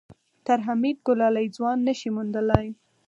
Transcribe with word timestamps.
تر 0.45 0.59
حميد 0.67 0.97
ګلالی 1.07 1.47
ځوان 1.55 1.77
نه 1.87 1.93
شې 1.99 2.09
موندلی. 2.15 2.67